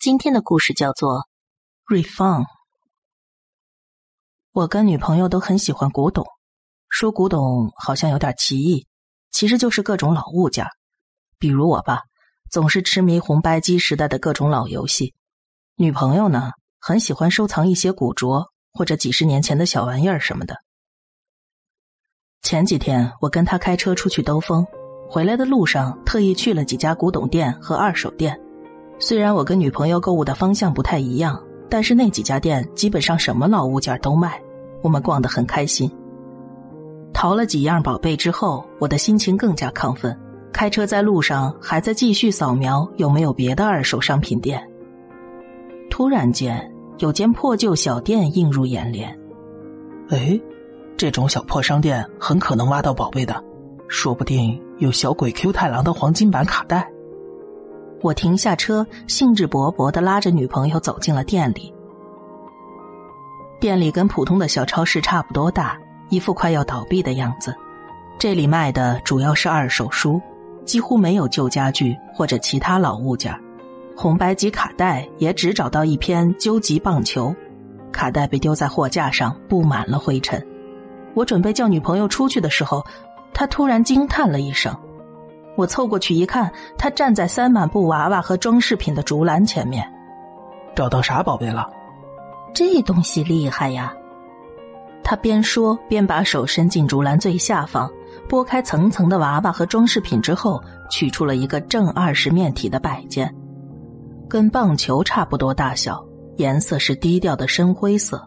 [0.00, 1.14] 今天的故事叫做
[1.84, 2.42] 《瑞芳》。
[4.52, 6.24] 我跟女朋友都很喜欢古董，
[6.88, 8.86] 说古董好像有点奇异，
[9.32, 10.64] 其实就是各种老物件。
[11.36, 12.02] 比如我吧，
[12.48, 15.14] 总是痴迷红白机时代的各种老游戏；
[15.74, 20.54] 女朋友呢，很喜欢收藏一些古着或者几十年前的小玩意儿什么的。
[22.42, 24.64] 前几天我跟她开车出去兜风，
[25.10, 28.40] 回来的路上特意去了几家古董店和二手店。
[28.98, 34.40] 虽然我跟女朋友购物的方向不太一样，但是那几家店基本上什么老物件都卖，
[34.82, 35.90] 我们逛得很开心。
[37.12, 40.16] 淘了几样宝贝之后，我的心情更加亢奋。
[40.52, 44.60] 开车在路上，还在继续扫描有没有别的二手商品店。
[45.90, 49.16] 突然间，有间破旧小店映入眼帘。
[50.08, 50.40] 哎，
[50.96, 53.40] 这种小破商店很可能挖到宝贝的，
[53.86, 56.88] 说不定有小鬼 Q 太郎的黄金版卡带。
[58.00, 61.72] 我停下车，兴致勃勃的拉着女朋友走进了店里。
[63.60, 65.76] 店里跟普通的小超市差不多大，
[66.10, 67.54] 一副快要倒闭的样子。
[68.18, 70.20] 这里卖的主要是二手书，
[70.64, 73.36] 几乎没有旧家具或者其他老物件。
[73.96, 77.30] 红白机卡带也只找到一篇《究极棒球》，
[77.90, 80.40] 卡带被丢在货架上，布满了灰尘。
[81.14, 82.84] 我准备叫女朋友出去的时候，
[83.34, 84.72] 她突然惊叹了一声。
[85.58, 89.84] 我凑过去一看，他站在塞满布娃娃和装饰品的竹篮前面。
[90.72, 91.68] 找到啥宝贝了？
[92.54, 93.92] 这东西厉害呀！
[95.02, 97.90] 他边说边把手伸进竹篮最下方，
[98.28, 103.34] 拨开层层的娃娃和装饰品之后，取出了一个正二十面体的摆件，
[104.28, 106.00] 跟棒球差不多大小，
[106.36, 108.24] 颜色是低调的深灰色。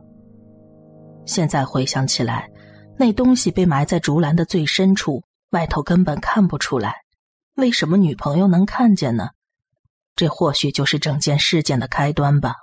[1.25, 2.49] 现在回想起来，
[2.97, 6.93] 那东西被埋在竹篮的最深处，外头根本看不出来。
[7.61, 9.29] 为什么女朋友能看见呢？
[10.15, 12.55] 这或许就是整件事件的开端吧。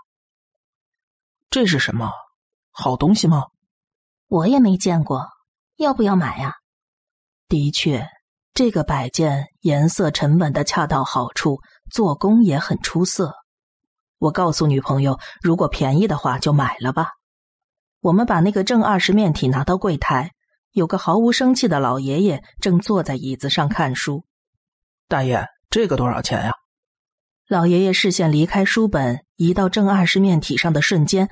[1.50, 2.10] 这是什么？
[2.72, 3.44] 好东西吗？
[4.26, 5.28] 我也没见过，
[5.76, 6.56] 要不要买呀？
[7.46, 8.08] 的确，
[8.52, 11.60] 这个摆件颜色沉稳的恰到好处，
[11.92, 13.36] 做工也很出色。
[14.18, 17.10] 我告诉女朋友，如果便宜的话就买了吧。
[18.00, 20.32] 我们把那个正二十面体拿到柜台，
[20.72, 24.24] 有个毫无生气的老爷爷正坐在椅子上看书。
[25.08, 26.52] 大爷，这个多少钱呀？
[27.48, 31.30] 老爷爷视线离开书本，移到正二十面体上的瞬间，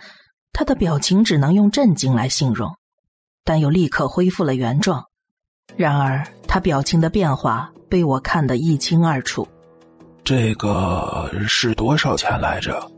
[0.50, 2.70] 他的表情只能用震惊来形容，
[3.44, 5.04] 但又立刻恢复了原状。
[5.76, 9.46] 然而，他表情的变化被我看得一清二楚。
[10.24, 12.90] 这个是多少钱来着？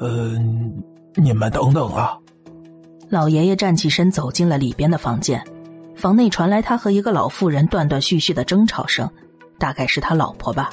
[0.00, 0.80] 嗯，
[1.16, 2.16] 你们等等啊！
[3.08, 5.44] 老爷爷站起身，走进了里边的房间。
[5.96, 9.10] 房内传来他和一个老妇人断断续续的争吵声。
[9.62, 10.70] 大概是他老婆吧。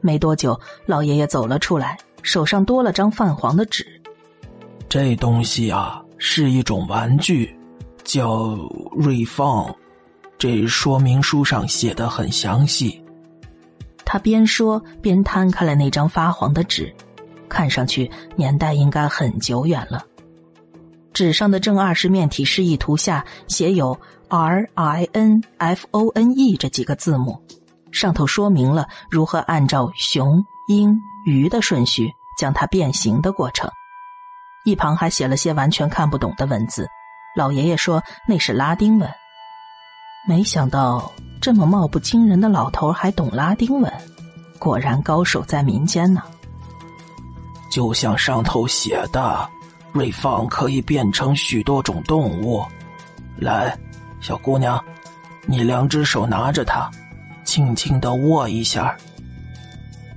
[0.00, 0.56] 没多久，
[0.86, 3.84] 老爷爷走了出来，手上多了张泛黄的纸。
[4.88, 7.52] 这东西啊，是一种玩具，
[8.04, 8.56] 叫
[8.92, 9.74] 瑞放。
[10.38, 13.02] 这说明书上写的很详细。
[14.04, 16.94] 他边说边摊开了那张发黄的纸，
[17.48, 20.06] 看上去年代应该很久远了。
[21.12, 27.42] 纸上的正二十面体示意图下写有 “R I N F O N E” 这几个字母。
[27.92, 33.70] 上头说明了如何按照熊、鹰、鱼的顺序将它变形的过程，
[34.64, 36.88] 一旁还写了些完全看不懂的文字。
[37.36, 39.08] 老爷爷说那是拉丁文。
[40.28, 43.92] 没想到这么貌不惊人的老头还懂拉丁文，
[44.58, 46.22] 果然高手在民间呢。
[47.70, 49.48] 就像上头写的，
[49.92, 52.64] 瑞放可以变成许多种动物。
[53.36, 53.78] 来，
[54.20, 54.82] 小姑娘，
[55.46, 56.90] 你两只手拿着它。
[57.50, 58.96] 轻轻的握一下，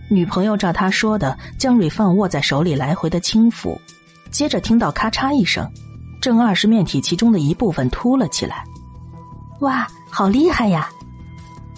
[0.08, 3.76] 女朋友照他说的，将瑞放握在手里来回的轻抚，
[4.30, 5.68] 接着听到咔嚓一声，
[6.22, 8.64] 正二十面体其中的一部分凸了起来。
[9.62, 10.88] 哇，好厉害呀！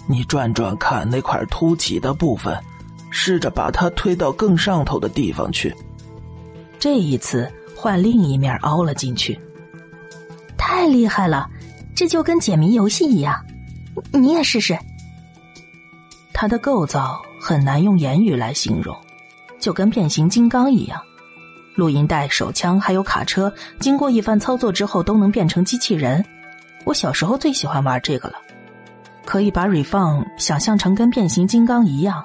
[0.06, 2.54] 你转转看那块凸起的部分，
[3.08, 5.74] 试着把它推到更上头的地方去。
[6.78, 9.40] 这一次换另一面凹了进去，
[10.58, 11.48] 太厉害了！
[11.94, 13.42] 这就跟解谜游戏一样，
[14.12, 14.78] 你也试试。
[16.38, 18.94] 它的构造很难用言语来形容，
[19.58, 21.00] 就跟变形金刚一样。
[21.74, 23.50] 录音带、手枪还有卡车，
[23.80, 26.22] 经过一番操作之后都能变成机器人。
[26.84, 28.34] 我小时候最喜欢玩这个了，
[29.24, 32.22] 可以把瑞放想象成跟变形金刚一样，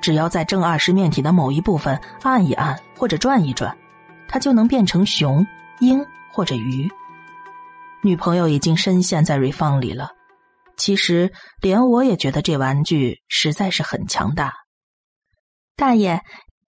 [0.00, 3.76] 只要在正二十面体的某一部分按一按或者转一转，
[4.26, 5.46] 它就能变成熊、
[5.80, 6.02] 鹰
[6.32, 6.90] 或者鱼。
[8.00, 10.10] 女朋友已经深陷在瑞放里了。
[10.76, 14.52] 其实，连我也觉得这玩具实在是很强大。
[15.76, 16.20] 大爷，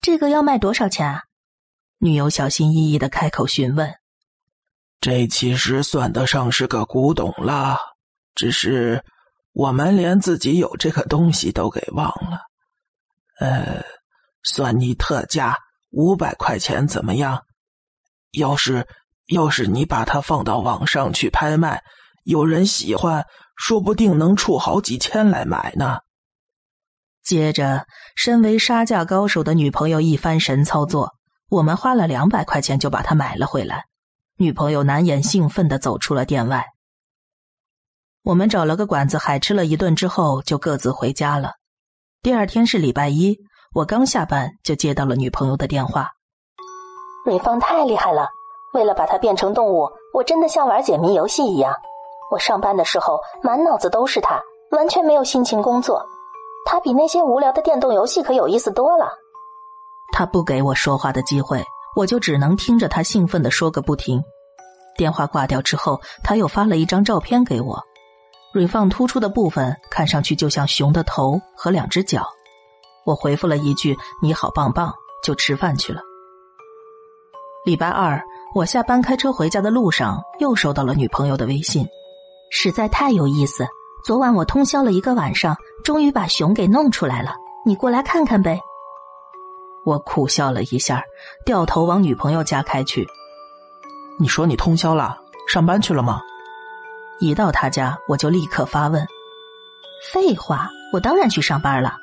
[0.01, 1.21] 这个要卖多少钱啊？
[1.99, 3.93] 女友小心翼翼的开口询问。
[5.01, 7.77] 这其实算得上是个古董了，
[8.35, 9.03] 只是
[9.53, 12.39] 我们连自己有这个东西都给忘了。
[13.39, 13.83] 呃，
[14.43, 15.57] 算你特价
[15.91, 17.41] 五百块钱怎么样？
[18.31, 18.85] 要是
[19.27, 21.81] 要是你把它放到网上去拍卖，
[22.25, 23.25] 有人喜欢，
[23.59, 25.99] 说不定能出好几千来买呢。
[27.21, 27.85] 接着，
[28.15, 31.11] 身为杀价高手的女朋友一番神操作，
[31.49, 33.83] 我们花了两百块钱就把它买了回来。
[34.37, 36.65] 女朋友难掩兴奋的走出了店外。
[38.23, 41.51] 我们找了个馆子海吃了一顿之后，就各自回家了。
[42.21, 43.37] 第二天是礼拜一，
[43.75, 46.09] 我刚下班就接到了女朋友的电话。
[47.25, 48.25] 美芳太厉害了，
[48.73, 51.75] 为了把它变成动物，我真的像玩解谜游戏一样。
[52.31, 54.41] 我上班的时候满脑子都是他，
[54.71, 56.05] 完全没有心情工作。
[56.65, 59.11] 他比那些无聊的电动游戏可有意思多了。
[60.11, 61.63] 他不给我说话的机会，
[61.95, 64.21] 我就只能听着他兴奋的说个不停。
[64.97, 67.81] 电话挂掉之后，他又发了一张照片给我，
[68.53, 72.27] 蕊放突出的部分看上去就像熊的头和两只脚。
[73.05, 74.93] 我回复了一句“你好棒棒”，
[75.23, 76.01] 就吃饭去了。
[77.65, 78.21] 礼拜二，
[78.53, 81.87] 我下班开车回家的路上，又收到了女朋友的微信，
[82.49, 83.67] 实在太有意思。
[84.03, 87.35] 昨晚我通宵了一个晚上，终于把熊给弄出来了。
[87.65, 88.59] 你过来看看呗。
[89.85, 91.03] 我苦笑了一下，
[91.45, 93.07] 掉头往女朋友家开去。
[94.17, 95.17] 你说你通宵了，
[95.47, 96.21] 上班去了吗？
[97.19, 99.05] 一到他家，我就立刻发问。
[100.11, 101.93] 废话，我当然去上班了。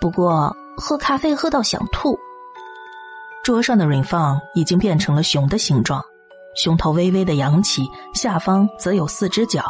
[0.00, 2.18] 不过喝咖啡喝到想吐。
[3.44, 6.04] 桌上的 r i n f n 已经变成了熊的形状，
[6.56, 9.64] 熊头微微的扬起，下方则有四只脚。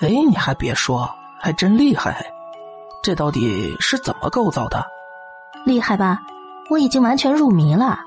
[0.00, 1.08] 哎，你还别说，
[1.40, 2.24] 还真厉害！
[3.02, 4.84] 这到底是怎么构造的？
[5.64, 6.20] 厉害吧？
[6.70, 7.98] 我已经完全入迷了。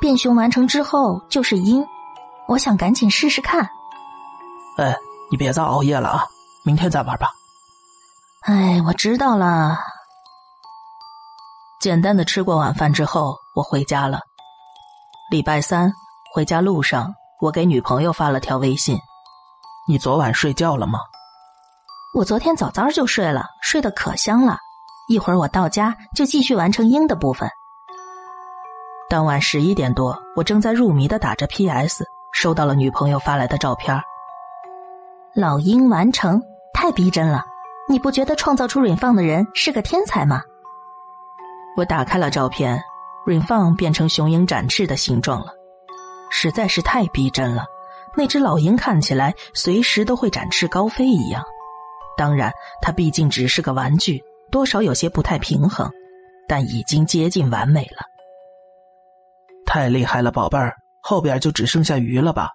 [0.00, 1.84] 变熊完成之后就是鹰，
[2.46, 3.68] 我想赶紧试试看。
[4.78, 4.96] 哎，
[5.30, 6.24] 你别再熬夜了啊，
[6.64, 7.30] 明天再玩吧。
[8.42, 9.76] 哎，我知道了。
[11.80, 14.20] 简单的吃过晚饭之后，我回家了。
[15.30, 15.92] 礼拜三
[16.32, 18.96] 回家路上，我给女朋友发了条微信
[19.86, 21.00] ：“你昨晚睡觉了吗
[22.18, 24.58] ？”“我昨天早早就睡了，睡得可香了。
[25.08, 27.48] 一会儿我到家就继续完成鹰的部分。”
[29.08, 33.96] 当晚十一点多，我正在入迷的打着 PS，收到了女朋友发来的照片。
[35.32, 36.42] 老鹰完成，
[36.74, 37.44] 太逼真了！
[37.88, 40.40] 你不觉得创造出软放的人是个天才吗？
[41.76, 42.82] 我打开了照片
[43.28, 45.52] ，Rain 放变成雄鹰展翅的形状了，
[46.30, 47.64] 实在是太逼真了。
[48.16, 51.44] 那只老鹰看起来随时都会展翅高飞一样。
[52.18, 54.20] 当然，它毕竟只是个玩具，
[54.50, 55.88] 多少有些不太平衡，
[56.48, 58.04] 但已经接近完美了。
[59.64, 60.74] 太厉害了，宝贝儿！
[61.00, 62.50] 后边就只剩下鱼了吧？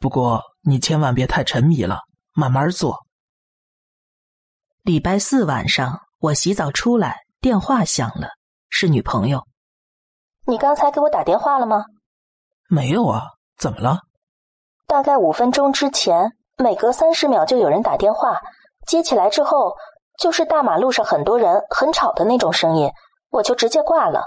[0.00, 2.00] 不过你千万别太沉迷了，
[2.34, 2.96] 慢慢做。
[4.82, 8.30] 礼拜四晚上，我洗澡出来，电话响了。
[8.70, 9.46] 是女朋友，
[10.46, 11.84] 你刚才给我打电话了吗？
[12.70, 13.24] 没有啊，
[13.58, 14.00] 怎么了？
[14.86, 18.40] 大概五分钟之前，每隔三十秒就有人打电话，
[18.86, 19.74] 接起来之后
[20.18, 22.90] 就是大马路上很多人很吵的那种声音，
[23.30, 24.22] 我就直接挂了。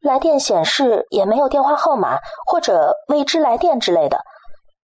[0.00, 4.22] 来电显示也没有电话号码或者未知来电之类的，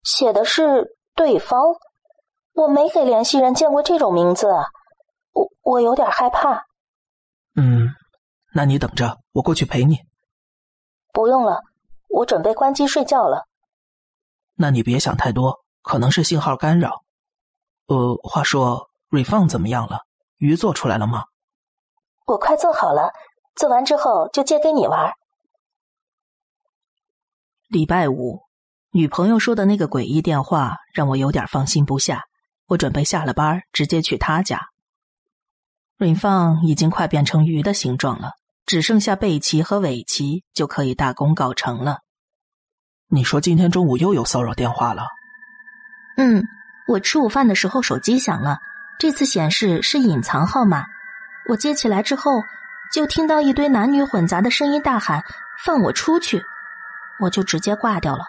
[0.04, 1.60] 写的是对方，
[2.54, 4.48] 我没给联系人见过这种名字，
[5.34, 6.66] 我我有点害怕。
[7.56, 7.90] 嗯。
[8.52, 10.00] 那你等着，我过去陪你。
[11.14, 11.62] 不用了，
[12.08, 13.46] 我准备关机睡觉了。
[14.56, 17.04] 那你别想太多，可能是信号干扰。
[17.86, 20.02] 呃，话说，瑞放怎么样了？
[20.38, 21.24] 鱼做出来了吗？
[22.26, 23.12] 我快做好了，
[23.56, 25.12] 做完之后就借给你玩。
[27.68, 28.42] 礼拜五，
[28.92, 32.24] 女朋友说的那个诡异电话让我有点放心不下。
[32.68, 34.62] 我准备下了班直接去她家。
[35.98, 38.32] 瑞放已经快变成鱼的形状了。
[38.66, 42.02] 只剩下背鳍和尾鳍就可以大功告成了。
[43.08, 45.08] 你说今天中午又有骚扰电话了？
[46.18, 46.44] 嗯，
[46.88, 48.60] 我吃午饭的时候手机响了，
[49.00, 50.86] 这次显示是隐藏号码。
[51.48, 52.44] 我接起来之后，
[52.94, 55.24] 就听到一堆男女混杂的声音大喊
[55.64, 56.44] ：“放我出去！”
[57.22, 58.26] 我就直接挂掉了。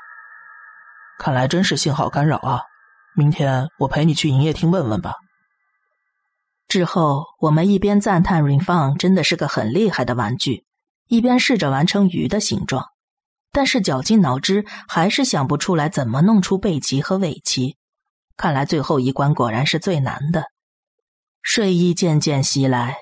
[1.19, 2.62] 看来真是信号干扰啊！
[3.17, 5.15] 明天我陪你去营业厅问问吧。
[6.69, 10.65] 之后，我们一边赞叹 Rain Fun 真的是个很厉害的玩具，
[11.09, 12.87] 一边试着完成鱼的形状，
[13.50, 17.77] 但是绞尽脑汁还是想不出来怎么弄出背鳍和尾鳍。
[18.37, 20.45] 看来最后一关果然是最难的。
[21.43, 22.97] 睡意渐渐袭来，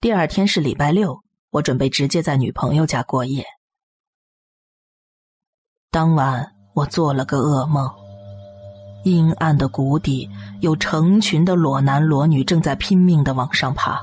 [0.00, 3.44] 第二天是礼拜六，我准备直接在女朋友家过夜。
[5.90, 7.90] 当晚，我做了个噩梦。
[9.04, 10.28] 阴暗的谷底，
[10.60, 13.98] 有成群的裸男裸女正在拼命的往上爬。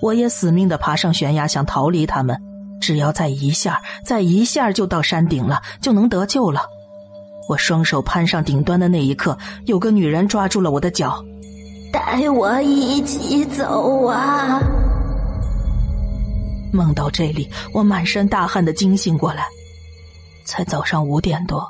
[0.00, 2.40] 我也死命的爬上悬崖，想逃离他们。
[2.80, 6.62] 只要再一下，再一下就到山顶了，就能得救了。
[7.48, 9.36] 我双手攀上顶端的那一刻，
[9.66, 11.22] 有个女人抓住了我的脚，
[11.92, 14.60] 带我一起走啊！
[16.72, 19.46] 梦到这里，我满身大汗的惊醒过来，
[20.44, 21.68] 才早上五点多。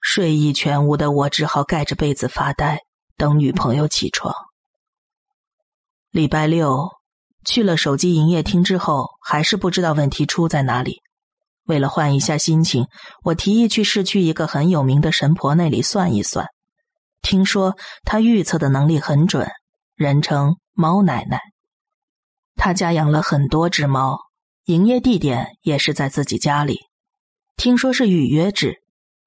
[0.00, 2.80] 睡意全无的我只好盖着被子发呆，
[3.16, 4.34] 等女朋友起床。
[6.10, 6.90] 礼拜六
[7.44, 11.00] 去了手机营业厅之后，还是不知道问题出在哪里。
[11.66, 12.86] 为了换一下心情，
[13.22, 16.46] 我提议去市区一个很有名的神婆那里算一算。
[17.22, 19.48] 听说他预测的能力很准，
[19.94, 21.40] 人称猫奶奶。
[22.56, 24.18] 他家养了很多只猫，
[24.64, 26.80] 营业地点也是在自己家里。
[27.56, 28.82] 听说是预约制。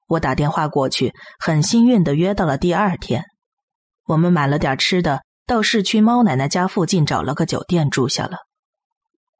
[0.06, 3.24] 我打电话过去，很幸运的约到了第二天。
[4.06, 8.36] 我们买了点吃的，到市区猫奶奶家附近找了个酒店住下了。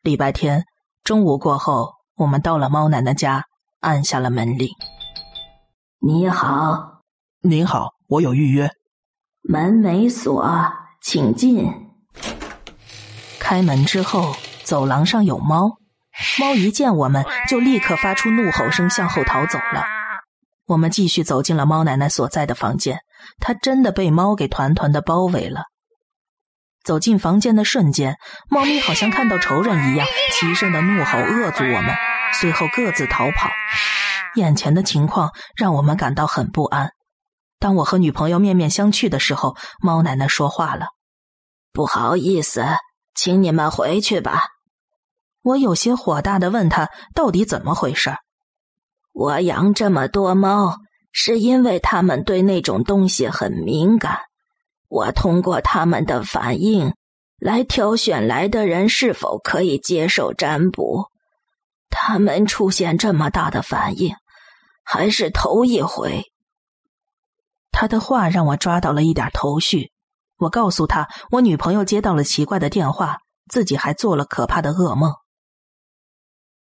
[0.01, 0.65] 礼拜天
[1.03, 3.45] 中午过后，我们到了猫奶奶家，
[3.81, 4.71] 按下了门铃。
[6.01, 7.03] 你好，
[7.41, 8.71] 您好，我有预约。
[9.43, 11.71] 门没锁，请进。
[13.39, 15.79] 开门之后，走廊上有猫，
[16.41, 19.85] 猫一见我们就立刻发出怒吼声，向后逃走了。
[20.67, 23.01] 我们继续走进了猫奶奶所在的房间，
[23.39, 25.65] 她真的被猫给团团的包围了。
[26.83, 28.17] 走进房间的瞬间，
[28.49, 31.95] 猫咪好像看到仇人一样，齐声的怒吼恶阻我们，
[32.41, 33.51] 随后各自逃跑。
[34.37, 36.91] 眼前的情况让我们感到很不安。
[37.65, 40.89] 当我和女朋友面面相觑的时候，猫奶奶说话了
[41.73, 42.63] ：“不好意思，
[43.15, 44.43] 请你们回去吧。”
[45.41, 48.15] 我有些火大的问他：“到底怎么回事？”
[49.15, 50.77] 我养这么多猫，
[51.11, 54.19] 是因为它们对那种东西很敏感。
[54.89, 56.93] 我通过它们的反应
[57.39, 61.07] 来挑选来的人是否可以接受占卜。
[61.89, 64.15] 它们出现这么大的反应，
[64.85, 66.25] 还是头一回。
[67.75, 69.91] 他的话让我抓到了一点头绪。
[70.37, 73.19] 我告诉他，我女朋友接到了奇怪的电话，
[73.51, 75.13] 自己还做了可怕的噩梦。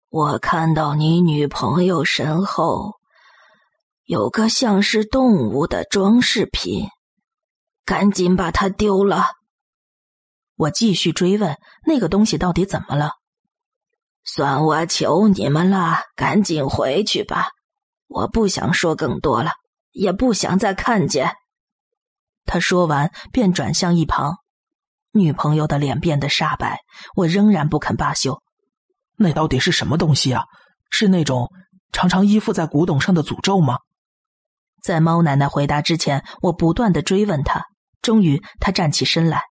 [0.09, 2.93] 我看到你女朋友身后
[4.05, 6.87] 有个像是动物的装饰品，
[7.85, 9.25] 赶紧把它丢了。
[10.55, 13.13] 我继续追问那个东西到底怎么了。
[14.25, 17.49] 算我求你们了，赶紧回去吧。
[18.07, 19.51] 我不想说更多了，
[19.91, 21.31] 也不想再看见。
[22.45, 24.37] 他说完便转向一旁，
[25.11, 26.79] 女朋友的脸变得煞白。
[27.15, 28.41] 我仍然不肯罢休。
[29.17, 30.45] 那到底是什么东西啊？
[30.89, 31.51] 是那种
[31.91, 33.77] 常常依附在古董上的诅咒吗？
[34.81, 37.65] 在猫奶奶回答之前，我不断的追问她。
[38.01, 39.41] 终于，她站起身来：“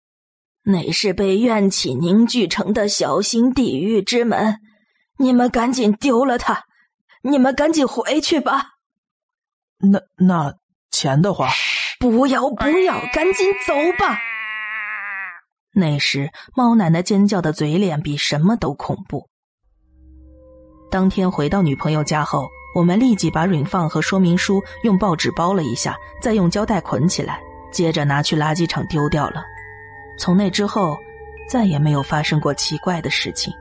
[0.64, 4.58] 那是被怨气凝聚成的小型地狱之门，
[5.18, 6.64] 你们赶紧丢了它！
[7.22, 8.70] 你们赶紧回去吧。”
[9.80, 10.54] 那那
[10.90, 11.48] 钱的话，
[12.00, 14.18] 不要不要，赶紧走吧！
[15.72, 19.28] 那时，猫奶奶尖叫的嘴脸比什么都恐怖。
[20.90, 29.44] 当天回到女朋友家后，我们立即把软放和说明书用报纸包了一下，再用胶带捆起来，接着拿去垃圾场丢掉了。
[30.18, 30.98] 从那之后，
[31.48, 33.52] 再也没有发生过奇怪的事情。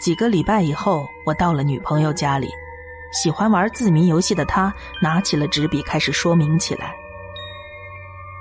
[0.00, 2.48] 几个礼拜以后，我到了女朋友家里，
[3.14, 6.94] 喜欢玩字谜游戏的他拿起了纸笔开始说明起来。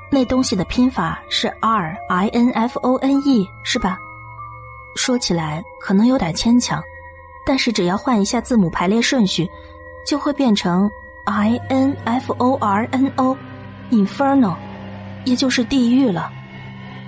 [0.09, 3.97] 那东西的拼法是 R I N F O N E，是吧？
[4.95, 6.83] 说起来可能有点牵强。
[7.45, 9.49] 但是只要换一下字母排列顺序，
[10.05, 10.89] 就会变成
[11.25, 14.55] I N F O R N O，Inferno，
[15.25, 16.31] 也就是地狱了。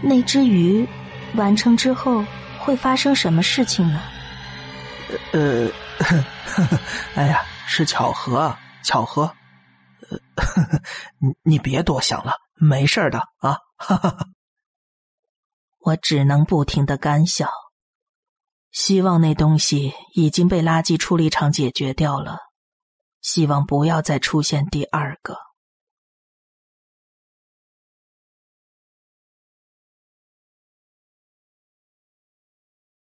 [0.01, 0.88] 那只鱼
[1.36, 2.24] 完成之后
[2.60, 4.01] 会发生什么事情呢？
[5.31, 5.67] 呃，
[6.00, 6.17] 呵
[6.67, 6.79] 呵
[7.15, 7.41] 哎呀，
[7.75, 8.55] 是巧合，
[8.86, 9.36] 巧合。
[10.10, 10.17] 呃，
[11.20, 13.58] 你你别多想了，没事的啊。
[13.75, 14.27] 哈哈哈。
[15.79, 17.50] 我只能不停的干笑。
[18.72, 22.38] 希望那东西已经被垃圾处理厂解决掉了，
[23.20, 25.38] 希望不要再出现第二个。